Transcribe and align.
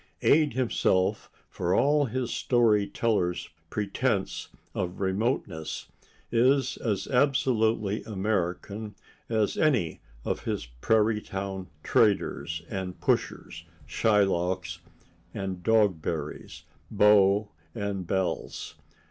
Ade 0.23 0.53
himself, 0.53 1.29
for 1.47 1.75
all 1.75 2.05
his 2.05 2.31
story 2.33 2.87
teller's 2.87 3.49
pretense 3.69 4.47
of 4.73 4.99
remoteness, 4.99 5.89
is 6.31 6.77
as 6.77 7.05
absolutely 7.07 8.03
American 8.05 8.95
as 9.29 9.57
any 9.59 10.01
of 10.25 10.45
his 10.45 10.65
prairie 10.65 11.21
town 11.21 11.67
traders 11.83 12.63
and 12.67 12.99
pushers, 12.99 13.63
Shylocks 13.87 14.79
and 15.35 15.61
Dogberries, 15.61 16.63
beaux 16.89 17.51
and 17.75 18.07
belles. 18.07 18.73